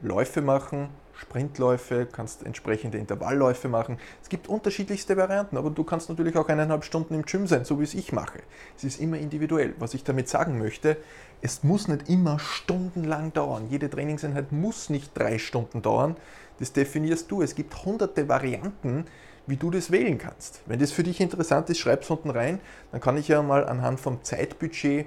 Läufe 0.00 0.42
machen, 0.42 0.88
Sprintläufe, 1.20 2.08
kannst 2.10 2.44
entsprechende 2.44 2.96
Intervallläufe 2.96 3.68
machen. 3.68 3.98
Es 4.22 4.30
gibt 4.30 4.48
unterschiedlichste 4.48 5.16
Varianten, 5.16 5.58
aber 5.58 5.70
du 5.70 5.84
kannst 5.84 6.08
natürlich 6.08 6.36
auch 6.36 6.48
eineinhalb 6.48 6.82
Stunden 6.82 7.14
im 7.14 7.22
Gym 7.22 7.46
sein, 7.46 7.64
so 7.64 7.78
wie 7.78 7.84
es 7.84 7.94
ich 7.94 8.12
mache. 8.12 8.40
Es 8.76 8.84
ist 8.84 9.00
immer 9.00 9.18
individuell. 9.18 9.74
Was 9.78 9.92
ich 9.92 10.02
damit 10.02 10.28
sagen 10.28 10.58
möchte, 10.58 10.96
es 11.42 11.62
muss 11.62 11.88
nicht 11.88 12.08
immer 12.08 12.38
stundenlang 12.38 13.34
dauern. 13.34 13.66
Jede 13.68 13.90
Trainingseinheit 13.90 14.50
muss 14.50 14.88
nicht 14.88 15.16
drei 15.16 15.38
Stunden 15.38 15.82
dauern. 15.82 16.16
Das 16.58 16.72
definierst 16.72 17.30
du. 17.30 17.42
Es 17.42 17.54
gibt 17.54 17.84
hunderte 17.84 18.28
Varianten, 18.28 19.04
wie 19.46 19.56
du 19.56 19.70
das 19.70 19.90
wählen 19.90 20.16
kannst. 20.16 20.62
Wenn 20.66 20.78
das 20.78 20.90
für 20.90 21.02
dich 21.02 21.20
interessant 21.20 21.68
ist, 21.68 21.78
schreib 21.78 22.02
es 22.02 22.10
unten 22.10 22.30
rein. 22.30 22.60
Dann 22.92 23.00
kann 23.02 23.18
ich 23.18 23.28
ja 23.28 23.42
mal 23.42 23.66
anhand 23.66 24.00
vom 24.00 24.24
Zeitbudget 24.24 25.06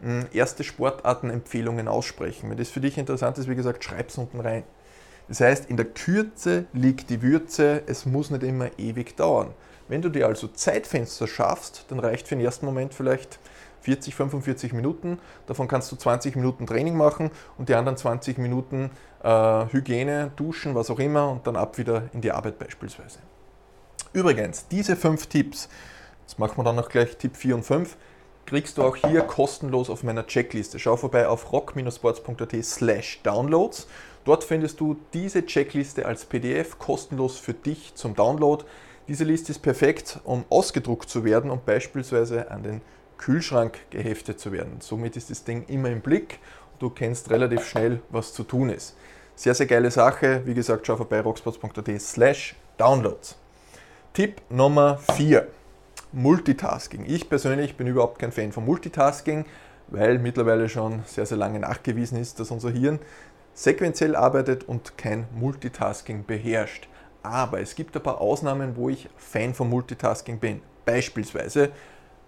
hm, 0.00 0.26
erste 0.32 0.64
Sportartenempfehlungen 0.64 1.86
aussprechen. 1.86 2.48
Wenn 2.48 2.56
das 2.56 2.70
für 2.70 2.80
dich 2.80 2.96
interessant 2.96 3.36
ist, 3.36 3.48
wie 3.48 3.54
gesagt, 3.54 3.84
schreib 3.84 4.08
es 4.08 4.16
unten 4.16 4.40
rein. 4.40 4.64
Das 5.30 5.40
heißt, 5.40 5.70
in 5.70 5.76
der 5.76 5.86
Kürze 5.86 6.64
liegt 6.72 7.08
die 7.08 7.22
Würze, 7.22 7.84
es 7.86 8.04
muss 8.04 8.30
nicht 8.30 8.42
immer 8.42 8.68
ewig 8.78 9.16
dauern. 9.16 9.54
Wenn 9.86 10.02
du 10.02 10.08
dir 10.08 10.26
also 10.26 10.48
Zeitfenster 10.48 11.28
schaffst, 11.28 11.84
dann 11.86 12.00
reicht 12.00 12.26
für 12.26 12.34
den 12.34 12.44
ersten 12.44 12.66
Moment 12.66 12.94
vielleicht 12.94 13.38
40, 13.82 14.16
45 14.16 14.72
Minuten. 14.72 15.20
Davon 15.46 15.68
kannst 15.68 15.92
du 15.92 15.94
20 15.94 16.34
Minuten 16.34 16.66
Training 16.66 16.96
machen 16.96 17.30
und 17.58 17.68
die 17.68 17.76
anderen 17.76 17.96
20 17.96 18.38
Minuten 18.38 18.90
äh, 19.22 19.66
Hygiene, 19.70 20.32
Duschen, 20.34 20.74
was 20.74 20.90
auch 20.90 20.98
immer 20.98 21.30
und 21.30 21.46
dann 21.46 21.54
ab 21.54 21.78
wieder 21.78 22.08
in 22.12 22.22
die 22.22 22.32
Arbeit 22.32 22.58
beispielsweise. 22.58 23.20
Übrigens, 24.12 24.66
diese 24.66 24.96
fünf 24.96 25.28
Tipps, 25.28 25.68
das 26.26 26.38
machen 26.38 26.58
wir 26.58 26.64
dann 26.64 26.74
noch 26.74 26.88
gleich 26.88 27.16
Tipp 27.18 27.36
4 27.36 27.54
und 27.54 27.62
5, 27.62 27.96
kriegst 28.46 28.78
du 28.78 28.82
auch 28.82 28.96
hier 28.96 29.20
kostenlos 29.22 29.90
auf 29.90 30.02
meiner 30.02 30.26
Checkliste. 30.26 30.80
Schau 30.80 30.96
vorbei 30.96 31.28
auf 31.28 31.52
rock-sports.at 31.52 32.64
slash 32.64 33.20
downloads. 33.22 33.86
Dort 34.24 34.44
findest 34.44 34.80
du 34.80 34.96
diese 35.14 35.44
Checkliste 35.46 36.06
als 36.06 36.24
PDF 36.24 36.78
kostenlos 36.78 37.38
für 37.38 37.54
dich 37.54 37.94
zum 37.94 38.14
Download. 38.14 38.64
Diese 39.08 39.24
Liste 39.24 39.52
ist 39.52 39.60
perfekt, 39.60 40.20
um 40.24 40.44
ausgedruckt 40.50 41.08
zu 41.08 41.24
werden 41.24 41.50
und 41.50 41.64
beispielsweise 41.64 42.50
an 42.50 42.62
den 42.62 42.80
Kühlschrank 43.16 43.78
geheftet 43.90 44.40
zu 44.40 44.52
werden. 44.52 44.76
Somit 44.80 45.16
ist 45.16 45.30
das 45.30 45.44
Ding 45.44 45.64
immer 45.68 45.90
im 45.90 46.00
Blick 46.00 46.38
und 46.72 46.82
du 46.82 46.90
kennst 46.90 47.30
relativ 47.30 47.66
schnell, 47.66 48.00
was 48.10 48.32
zu 48.32 48.44
tun 48.44 48.70
ist. 48.70 48.96
Sehr, 49.34 49.54
sehr 49.54 49.66
geile 49.66 49.90
Sache. 49.90 50.42
Wie 50.44 50.54
gesagt, 50.54 50.86
schau 50.86 50.96
vorbei 50.96 51.20
rocksports.at 51.20 52.00
slash 52.00 52.54
downloads. 52.76 53.36
Tipp 54.12 54.42
Nummer 54.50 54.98
4. 55.16 55.46
Multitasking. 56.12 57.04
Ich 57.06 57.28
persönlich 57.28 57.76
bin 57.76 57.86
überhaupt 57.86 58.18
kein 58.18 58.32
Fan 58.32 58.52
von 58.52 58.64
Multitasking, 58.64 59.44
weil 59.88 60.18
mittlerweile 60.18 60.68
schon 60.68 61.02
sehr, 61.06 61.26
sehr 61.26 61.38
lange 61.38 61.60
nachgewiesen 61.60 62.18
ist, 62.18 62.40
dass 62.40 62.50
unser 62.50 62.70
Hirn 62.70 62.98
sequenziell 63.54 64.16
arbeitet 64.16 64.64
und 64.68 64.96
kein 64.96 65.26
Multitasking 65.34 66.24
beherrscht. 66.24 66.88
Aber 67.22 67.60
es 67.60 67.74
gibt 67.74 67.96
ein 67.96 68.02
paar 68.02 68.20
Ausnahmen, 68.20 68.76
wo 68.76 68.88
ich 68.88 69.08
Fan 69.16 69.54
von 69.54 69.68
Multitasking 69.68 70.38
bin. 70.38 70.62
Beispielsweise, 70.84 71.70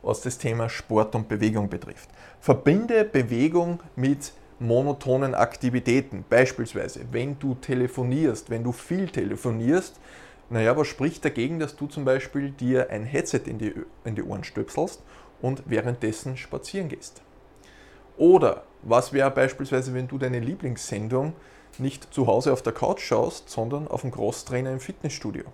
was 0.02 0.20
das 0.20 0.38
Thema 0.38 0.68
Sport 0.68 1.14
und 1.14 1.28
Bewegung 1.28 1.68
betrifft. 1.68 2.10
Verbinde 2.40 3.04
Bewegung 3.04 3.80
mit 3.96 4.32
monotonen 4.58 5.34
Aktivitäten. 5.34 6.24
Beispielsweise, 6.28 7.00
wenn 7.10 7.38
du 7.38 7.54
telefonierst, 7.54 8.50
wenn 8.50 8.64
du 8.64 8.72
viel 8.72 9.08
telefonierst, 9.08 9.98
Naja, 10.52 10.76
was 10.76 10.86
spricht 10.88 11.24
dagegen, 11.24 11.58
dass 11.58 11.76
du 11.76 11.86
zum 11.86 12.04
Beispiel 12.04 12.50
dir 12.50 12.90
ein 12.90 13.04
Headset 13.04 13.44
in 13.46 13.56
die, 13.56 13.72
in 14.04 14.14
die 14.14 14.22
Ohren 14.22 14.44
stöpselst 14.44 15.02
und 15.40 15.62
währenddessen 15.64 16.36
spazieren 16.36 16.90
gehst? 16.90 17.22
Oder 18.18 18.64
was 18.82 19.12
wäre 19.12 19.30
beispielsweise, 19.30 19.94
wenn 19.94 20.08
du 20.08 20.18
deine 20.18 20.40
Lieblingssendung 20.40 21.34
nicht 21.78 22.12
zu 22.12 22.26
Hause 22.26 22.52
auf 22.52 22.62
der 22.62 22.72
Couch 22.72 23.00
schaust, 23.00 23.48
sondern 23.48 23.88
auf 23.88 24.02
dem 24.02 24.10
Crosstrainer 24.10 24.72
im 24.72 24.80
Fitnessstudio? 24.80 25.44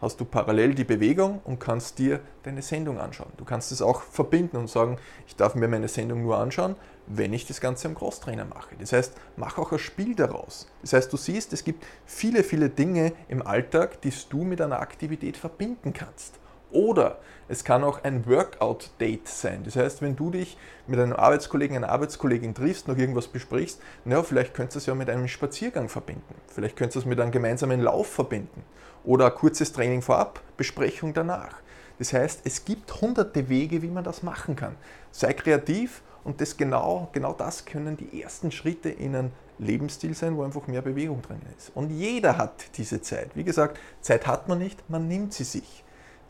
Hast 0.00 0.20
du 0.20 0.24
parallel 0.24 0.74
die 0.74 0.84
Bewegung 0.84 1.40
und 1.44 1.60
kannst 1.60 1.98
dir 1.98 2.20
deine 2.42 2.60
Sendung 2.60 2.98
anschauen. 2.98 3.32
Du 3.38 3.44
kannst 3.44 3.72
es 3.72 3.80
auch 3.80 4.02
verbinden 4.02 4.58
und 4.58 4.68
sagen, 4.68 4.98
ich 5.26 5.36
darf 5.36 5.54
mir 5.54 5.68
meine 5.68 5.88
Sendung 5.88 6.22
nur 6.22 6.36
anschauen, 6.36 6.76
wenn 7.06 7.32
ich 7.32 7.46
das 7.46 7.60
Ganze 7.60 7.88
am 7.88 7.94
Crosstrainer 7.94 8.44
mache. 8.44 8.76
Das 8.78 8.92
heißt, 8.92 9.14
mach 9.36 9.56
auch 9.56 9.72
ein 9.72 9.78
Spiel 9.78 10.14
daraus. 10.14 10.66
Das 10.82 10.92
heißt, 10.92 11.12
du 11.12 11.16
siehst, 11.16 11.52
es 11.52 11.64
gibt 11.64 11.84
viele, 12.04 12.42
viele 12.42 12.68
Dinge 12.68 13.12
im 13.28 13.46
Alltag, 13.46 14.02
die 14.02 14.12
du 14.28 14.44
mit 14.44 14.60
einer 14.60 14.80
Aktivität 14.80 15.36
verbinden 15.36 15.92
kannst. 15.94 16.38
Oder 16.74 17.18
es 17.48 17.62
kann 17.62 17.84
auch 17.84 18.02
ein 18.02 18.26
Workout-Date 18.26 19.28
sein. 19.28 19.62
Das 19.64 19.76
heißt, 19.76 20.02
wenn 20.02 20.16
du 20.16 20.30
dich 20.30 20.58
mit 20.88 20.98
einem 20.98 21.12
Arbeitskollegen, 21.12 21.76
einer 21.76 21.88
Arbeitskollegin 21.88 22.52
triffst, 22.52 22.88
noch 22.88 22.98
irgendwas 22.98 23.28
besprichst, 23.28 23.80
naja, 24.04 24.22
vielleicht 24.24 24.54
könntest 24.54 24.74
du 24.74 24.78
es 24.80 24.86
ja 24.86 24.94
mit 24.94 25.08
einem 25.08 25.28
Spaziergang 25.28 25.88
verbinden. 25.88 26.34
Vielleicht 26.48 26.76
könntest 26.76 26.96
du 26.96 27.00
es 27.00 27.06
mit 27.06 27.20
einem 27.20 27.30
gemeinsamen 27.30 27.80
Lauf 27.80 28.08
verbinden. 28.08 28.64
Oder 29.04 29.26
ein 29.26 29.34
kurzes 29.34 29.72
Training 29.72 30.02
vorab, 30.02 30.40
Besprechung 30.56 31.14
danach. 31.14 31.56
Das 32.00 32.12
heißt, 32.12 32.40
es 32.44 32.64
gibt 32.64 33.00
hunderte 33.00 33.48
Wege, 33.48 33.82
wie 33.82 33.88
man 33.88 34.02
das 34.02 34.24
machen 34.24 34.56
kann. 34.56 34.74
Sei 35.12 35.32
kreativ 35.32 36.02
und 36.24 36.40
das 36.40 36.56
genau, 36.56 37.08
genau 37.12 37.34
das 37.34 37.66
können 37.66 37.96
die 37.96 38.20
ersten 38.20 38.50
Schritte 38.50 38.88
in 38.88 39.14
einen 39.14 39.32
Lebensstil 39.58 40.14
sein, 40.14 40.36
wo 40.36 40.42
einfach 40.42 40.66
mehr 40.66 40.82
Bewegung 40.82 41.22
drin 41.22 41.40
ist. 41.56 41.70
Und 41.76 41.90
jeder 41.90 42.36
hat 42.36 42.76
diese 42.76 43.00
Zeit. 43.00 43.30
Wie 43.36 43.44
gesagt, 43.44 43.78
Zeit 44.00 44.26
hat 44.26 44.48
man 44.48 44.58
nicht, 44.58 44.90
man 44.90 45.06
nimmt 45.06 45.32
sie 45.32 45.44
sich. 45.44 45.83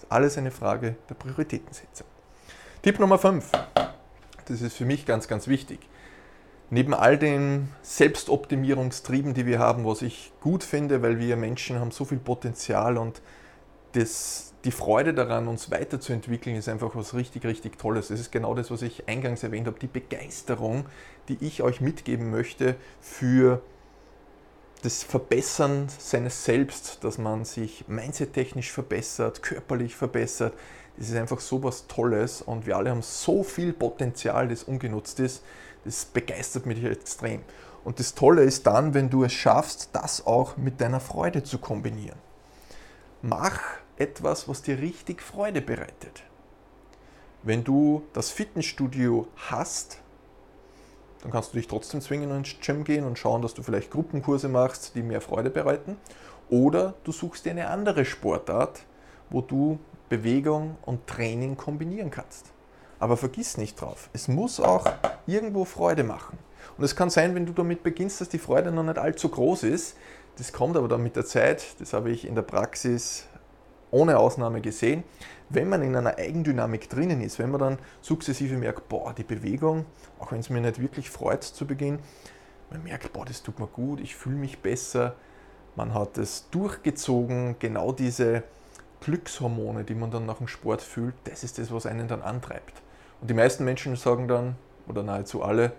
Alles 0.09 0.39
eine 0.39 0.51
Frage 0.51 0.97
der 1.09 1.15
Prioritätensetzung. 1.15 2.07
Tipp 2.83 2.99
Nummer 2.99 3.19
5. 3.19 3.51
Das 4.47 4.61
ist 4.61 4.77
für 4.77 4.85
mich 4.85 5.07
ganz, 5.07 5.29
ganz 5.29 5.49
wichtig. 5.49 5.81
Neben 6.71 6.95
all 6.95 7.19
den 7.19 7.69
Selbstoptimierungstrieben, 7.83 9.35
die 9.35 9.47
wir 9.47 9.59
haben, 9.59 9.85
was 9.85 10.03
ich 10.03 10.33
gut 10.41 10.65
finde, 10.65 11.03
weil 11.03 11.19
wir 11.19 11.37
Menschen 11.37 11.79
haben 11.79 11.91
so 11.91 12.05
viel 12.05 12.19
Potenzial 12.19 12.99
und 12.99 13.23
das, 13.93 14.55
die 14.65 14.73
Freude 14.73 15.15
daran, 15.15 15.47
uns 15.47 15.71
weiterzuentwickeln, 15.71 16.57
ist 16.57 16.69
einfach 16.69 16.97
was 16.97 17.15
richtig, 17.15 17.45
richtig 17.45 17.79
Tolles. 17.79 18.09
Das 18.09 18.19
ist 18.19 18.33
genau 18.33 18.55
das, 18.55 18.71
was 18.71 18.83
ich 18.83 19.09
eingangs 19.09 19.43
erwähnt 19.43 19.67
habe, 19.67 19.79
die 19.79 19.87
Begeisterung, 19.87 20.87
die 21.29 21.39
ich 21.41 21.63
euch 21.63 21.81
mitgeben 21.81 22.31
möchte 22.31 22.77
für 23.01 23.63
das 24.85 25.03
Verbessern 25.03 25.89
seines 25.99 26.45
Selbst, 26.45 27.03
dass 27.03 27.17
man 27.17 27.47
sich 27.47 27.89
mindset-technisch 27.89 28.71
verbessert, 28.71 29.43
körperlich 29.43 29.97
verbessert. 29.97 30.53
Das 30.99 31.09
ist 31.09 31.17
einfach 31.17 31.41
so 31.41 31.63
was 31.63 31.87
Tolles 31.87 32.43
und 32.43 32.67
wir 32.67 32.77
alle 32.77 32.91
haben 32.91 33.01
so 33.01 33.43
viel 33.43 33.73
Potenzial, 33.73 34.49
das 34.49 34.63
ungenutzt 34.63 35.21
ist. 35.21 35.43
Das 35.87 36.05
begeistert 36.05 36.67
mich 36.67 36.85
extrem. 36.85 37.43
Und 37.83 37.99
das 37.99 38.15
Tolle 38.15 38.43
ist 38.43 38.67
dann, 38.67 38.93
wenn 38.93 39.09
du 39.09 39.25
es 39.25 39.33
schaffst, 39.33 39.91
das 39.93 40.27
auch 40.27 40.59
mit 40.59 40.81
deiner 40.83 41.01
Freude 41.01 41.43
zu 41.43 41.59
kombinieren. 41.59 42.19
Mach 43.23 43.61
etwas, 43.97 44.49
was 44.49 44.63
dir 44.63 44.79
richtig 44.79 45.23
Freude 45.23 45.63
bereitet. 45.63 46.25
Wenn 47.43 47.65
du 47.65 48.03
das 48.13 48.31
Fitnessstudio 48.31 49.29
hast, 49.37 50.01
dann 51.25 51.33
kannst 51.33 51.55
du 51.55 51.57
dich 51.57 51.67
trotzdem 51.67 52.03
zwingen, 52.03 52.31
ins 52.31 52.57
Gym 52.61 52.85
gehen 52.85 53.05
und 53.05 53.19
schauen, 53.19 53.41
dass 53.41 53.55
du 53.55 53.63
vielleicht 53.63 53.91
Gruppenkurse 53.91 54.49
machst, 54.49 54.95
die 54.95 55.03
mehr 55.03 55.23
Freude 55.23 55.49
bereiten. 55.49 55.97
Oder 56.51 56.93
du 57.03 57.13
suchst 57.13 57.47
dir 57.47 57.53
eine 57.53 57.69
andere 57.71 58.05
Sportart, 58.05 58.83
wo 59.31 59.41
du 59.41 59.79
Bewegung 60.11 60.77
und 60.83 61.07
Training 61.07 61.57
kombinieren 61.57 62.11
kannst. 62.11 62.53
Aber 62.99 63.17
vergiss 63.17 63.57
nicht 63.57 63.81
drauf, 63.81 64.11
es 64.13 64.29
muss 64.29 64.61
auch 64.61 64.87
irgendwo 65.27 65.65
Freude 65.65 66.05
machen. 66.05 66.39
Und 66.77 66.85
es 66.85 66.95
kann 66.95 67.09
sein, 67.09 67.35
wenn 67.35 67.47
du 67.47 67.55
damit 67.55 67.83
beginnst, 67.83 68.21
dass 68.21 68.29
die 68.29 68.39
Freude 68.39 68.71
noch 68.71 68.83
nicht 68.83 68.99
allzu 68.99 69.31
groß 69.31 69.63
ist. 69.63 69.97
Das 70.37 70.53
kommt 70.53 70.77
aber 70.77 70.89
dann 70.89 71.03
mit 71.03 71.17
der 71.17 71.25
Zeit, 71.25 71.65
das 71.79 71.95
habe 71.95 72.11
ich 72.11 72.27
in 72.27 72.35
der 72.35 72.43
Praxis 72.43 73.25
ohne 73.95 74.19
Ausnahme 74.19 74.61
gesehen, 74.61 75.05
wenn 75.49 75.69
man 75.69 75.83
in 75.83 75.95
einer 75.95 76.19
Eigendynamik 76.19 76.91
drinnen 76.91 77.21
ist, 77.21 77.39
wenn 77.39 77.51
man 77.51 77.61
dann 77.61 77.79
sukzessive 78.01 78.57
merkt, 78.57 78.89
boah, 78.89 79.15
die 79.15 79.23
Bewegung, 79.23 79.87
auch 80.19 80.33
wenn 80.33 80.41
es 80.41 80.51
mir 80.51 80.61
nicht 80.61 80.81
wirklich 80.81 81.09
freut 81.11 81.45
zu 81.45 81.65
Beginn, 81.67 82.01
man 82.71 82.83
merkt, 82.83 83.13
boah, 83.13 83.25
das 83.25 83.43
tut 83.43 83.61
mir 83.61 83.69
gut, 83.69 84.01
ich 84.01 84.17
fühle 84.17 84.37
mich 84.37 84.59
besser, 84.59 85.15
man 85.77 85.95
hat 85.95 86.19
es 86.19 86.51
durchgezogen, 86.51 87.57
genau 87.61 87.93
diese 87.93 88.43
Glückshormone, 89.01 89.85
die 89.85 89.95
man 89.95 90.11
dann 90.11 90.27
nach 90.27 90.39
dem 90.39 90.49
Sport 90.49 90.83
fühlt, 90.83 91.15
das 91.25 91.45
ist 91.45 91.59
das, 91.59 91.73
was 91.73 91.87
einen 91.87 92.09
dann 92.09 92.23
antreibt. 92.23 92.83
Und 93.21 93.31
die 93.31 93.35
meisten 93.35 93.65
Menschen 93.65 93.95
sagen 93.95 94.27
dann, 94.27 94.57
oder 94.89 95.05
nahezu 95.05 95.43
alle, 95.43 95.73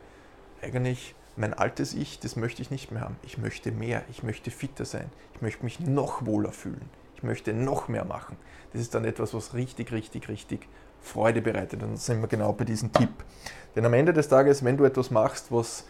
eigentlich 0.62 1.16
mein 1.36 1.54
altes 1.54 1.94
Ich, 1.94 2.20
das 2.20 2.38
möchte 2.38 2.62
ich 2.62 2.72
nicht 2.72 2.92
mehr 2.92 3.02
haben. 3.02 3.18
Ich 3.24 3.38
möchte 3.38 3.72
mehr, 3.72 4.04
ich 4.10 4.24
möchte 4.24 4.52
fitter 4.52 4.86
sein, 4.86 5.12
ich 5.34 5.42
möchte 5.42 5.66
mich 5.66 5.82
noch 5.82 6.26
wohler 6.26 6.54
fühlen 6.54 6.90
ich 7.16 7.24
möchte 7.24 7.54
noch 7.54 7.88
mehr 7.88 8.06
machen. 8.06 8.38
Das 8.74 8.82
ist 8.82 8.94
dann 8.94 9.06
etwas, 9.06 9.34
was 9.34 9.54
richtig, 9.54 9.92
richtig, 9.92 10.28
richtig 10.28 10.68
Freude 11.02 11.42
bereitet. 11.42 11.82
Und 11.82 11.90
dann 11.90 11.98
sind 11.98 12.22
wir 12.22 12.28
genau 12.28 12.54
bei 12.54 12.66
diesem 12.66 12.92
Tipp. 12.92 13.12
Denn 13.76 13.86
am 13.86 13.94
Ende 13.94 14.14
des 14.14 14.28
Tages, 14.28 14.64
wenn 14.64 14.78
du 14.78 14.84
etwas 14.86 15.12
machst, 15.12 15.52
was 15.52 15.86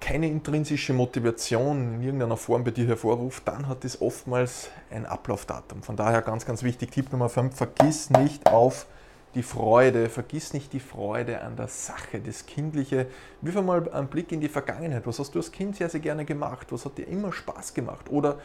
keine 0.00 0.28
intrinsische 0.28 0.92
Motivation 0.92 1.94
in 1.94 2.02
irgendeiner 2.02 2.36
Form 2.36 2.62
bei 2.62 2.70
dir 2.70 2.86
hervorruft, 2.86 3.48
dann 3.48 3.68
hat 3.68 3.84
es 3.86 4.02
oftmals 4.02 4.68
ein 4.90 5.06
Ablaufdatum. 5.06 5.82
Von 5.82 5.96
daher 5.96 6.20
ganz, 6.20 6.44
ganz 6.44 6.62
wichtig, 6.62 6.90
Tipp 6.90 7.10
Nummer 7.10 7.30
5, 7.30 7.56
vergiss 7.56 8.10
nicht 8.10 8.46
auf 8.46 8.86
die 9.34 9.42
Freude, 9.42 10.10
vergiss 10.10 10.52
nicht 10.52 10.72
die 10.74 10.80
Freude 10.80 11.40
an 11.40 11.56
der 11.56 11.68
Sache, 11.68 12.20
das 12.20 12.44
Kindliche. 12.46 13.06
Wirf 13.40 13.56
einmal 13.56 13.88
einen 13.92 14.08
Blick 14.08 14.30
in 14.30 14.40
die 14.40 14.48
Vergangenheit. 14.48 15.06
Was 15.06 15.18
hast 15.18 15.34
du 15.34 15.38
als 15.38 15.50
Kind 15.50 15.76
sehr, 15.76 15.88
sehr 15.88 16.00
gerne 16.00 16.24
gemacht? 16.24 16.66
Was 16.70 16.84
hat 16.84 16.98
dir 16.98 17.08
immer 17.08 17.32
Spaß 17.32 17.72
gemacht? 17.72 18.10
Oder 18.10 18.38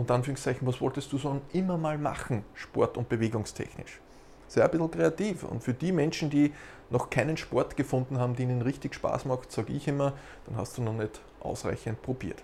und 0.00 0.10
Anführungszeichen, 0.10 0.66
was 0.66 0.80
wolltest 0.80 1.12
du 1.12 1.18
so 1.18 1.42
immer 1.52 1.76
mal 1.76 1.98
machen, 1.98 2.42
sport- 2.54 2.96
und 2.96 3.10
bewegungstechnisch? 3.10 4.00
Sei 4.48 4.64
ein 4.64 4.70
bisschen 4.70 4.90
kreativ. 4.90 5.44
Und 5.44 5.62
für 5.62 5.74
die 5.74 5.92
Menschen, 5.92 6.30
die 6.30 6.54
noch 6.88 7.10
keinen 7.10 7.36
Sport 7.36 7.76
gefunden 7.76 8.18
haben, 8.18 8.34
die 8.34 8.44
ihnen 8.44 8.62
richtig 8.62 8.94
Spaß 8.94 9.26
macht, 9.26 9.52
sage 9.52 9.74
ich 9.74 9.86
immer, 9.86 10.14
dann 10.46 10.56
hast 10.56 10.78
du 10.78 10.82
noch 10.82 10.94
nicht 10.94 11.20
ausreichend 11.40 12.00
probiert. 12.00 12.42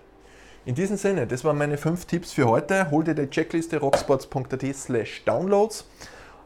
In 0.65 0.75
diesem 0.75 0.97
Sinne, 0.97 1.25
das 1.25 1.43
waren 1.43 1.57
meine 1.57 1.79
fünf 1.79 2.05
Tipps 2.05 2.31
für 2.31 2.47
heute. 2.47 2.91
Hol 2.91 3.03
dir 3.03 3.15
die 3.15 3.27
Checkliste 3.27 3.77
rocksports.at 3.79 4.75
slash 4.75 5.23
downloads. 5.25 5.85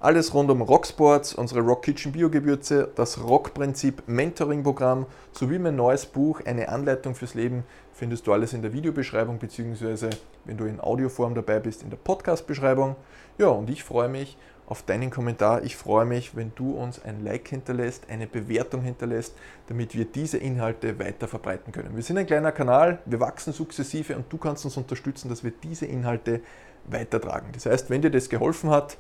Alles 0.04 0.34
rund 0.34 0.50
um 0.50 0.64
Rocksports, 0.64 1.36
unsere 1.36 1.60
Rock 1.60 1.84
Kitchen 1.84 2.12
Biogewürze, 2.12 2.90
das 2.96 3.24
Rockprinzip 3.24 4.02
Mentoring-Programm 4.08 5.06
sowie 5.32 5.60
mein 5.60 5.76
neues 5.76 6.08
Buch, 6.08 6.42
eine 6.44 6.70
Anleitung 6.70 7.14
fürs 7.14 7.36
Leben, 7.36 7.66
findest 7.94 8.26
du 8.26 8.34
alles 8.34 8.54
in 8.54 8.64
der 8.64 8.74
Videobeschreibung 8.74 9.38
beziehungsweise 9.38 10.10
wenn 10.46 10.58
du 10.58 10.66
in 10.66 10.80
Audioform 10.82 11.36
dabei 11.36 11.60
bist, 11.60 11.84
in 11.84 11.92
der 11.92 11.98
Podcast-Beschreibung. 11.98 12.96
Ja, 13.38 13.50
und 13.50 13.70
ich 13.70 13.84
freue 13.84 14.10
mich 14.10 14.40
auf 14.66 14.82
deinen 14.82 15.12
Kommentar. 15.12 15.62
Ich 15.62 15.76
freue 15.76 16.06
mich, 16.06 16.36
wenn 16.36 16.52
du 16.56 16.72
uns 16.72 17.06
ein 17.06 17.24
Like 17.24 17.50
hinterlässt, 17.50 18.10
eine 18.10 18.26
Bewertung 18.26 18.82
hinterlässt, 18.82 19.36
damit 19.68 19.94
wir 19.94 20.06
diese 20.06 20.40
Inhalte 20.40 20.98
weiter 20.98 21.28
verbreiten 21.28 21.72
können. 21.72 21.96
Wir 21.96 22.02
sind 22.02 22.18
ein 22.18 22.26
kleiner 22.26 22.52
Kanal, 22.52 22.98
wir 23.06 23.20
wachsen 23.20 23.54
sukzessive 23.54 24.16
und 24.16 24.34
du 24.34 24.40
kannst 24.40 24.66
uns 24.66 24.78
unterstützen, 24.78 25.30
dass 25.30 25.44
wir 25.44 25.52
diese 25.62 25.86
Inhalte 25.86 26.42
weitertragen. 26.88 27.50
Das 27.54 27.68
heißt, 27.68 27.92
wenn 27.92 28.02
dir 28.02 28.10
das 28.10 28.30
geholfen 28.30 28.72
hat, 28.72 28.98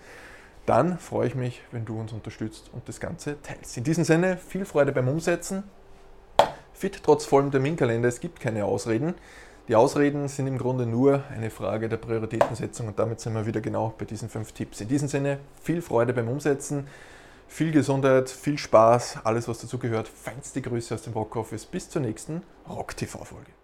dann 0.66 1.00
freue 1.00 1.28
ich 1.28 1.36
mich, 1.36 1.62
wenn 1.72 1.86
du 1.86 2.00
uns 2.00 2.14
unterstützt 2.14 2.70
und 2.74 2.88
das 2.88 3.00
Ganze 3.00 3.42
teilst. 3.42 3.78
In 3.78 3.84
diesem 3.84 4.04
Sinne, 4.04 4.38
viel 4.38 4.66
Freude 4.66 4.92
beim 4.92 5.08
Umsetzen. 5.08 5.64
Fit 6.74 7.02
trotz 7.04 7.26
vollem 7.26 7.52
Terminkalender, 7.52 8.08
es 8.08 8.20
gibt 8.20 8.40
keine 8.40 8.66
Ausreden. 8.66 9.16
Die 9.68 9.76
Ausreden 9.76 10.28
sind 10.28 10.48
im 10.48 10.58
Grunde 10.58 10.86
nur 10.86 11.24
eine 11.30 11.50
Frage 11.50 11.88
der 11.88 11.98
Prioritätensetzung 11.98 12.88
und 12.88 13.00
damit 13.00 13.20
sind 13.20 13.34
wir 13.34 13.46
wieder 13.46 13.62
genau 13.62 13.94
bei 13.98 14.06
diesen 14.06 14.30
fünf 14.30 14.52
Tipps. 14.52 14.82
In 14.82 14.88
diesem 14.88 15.08
Sinne, 15.08 15.40
viel 15.62 15.82
Freude 15.82 16.14
beim 16.14 16.28
Umsetzen, 16.28 16.88
viel 17.48 17.72
Gesundheit, 17.72 18.30
viel 18.30 18.58
Spaß, 18.58 19.20
alles 19.24 19.48
was 19.48 19.60
dazu 19.60 19.78
gehört. 19.78 20.08
Feinste 20.08 20.62
Grüße 20.62 20.96
aus 20.96 21.04
dem 21.04 21.14
Rock 21.14 21.36
Office. 21.36 21.66
Bis 21.66 21.90
zur 21.90 22.02
nächsten 22.02 22.42
Rock 22.68 22.98
TV-Folge. 22.98 23.61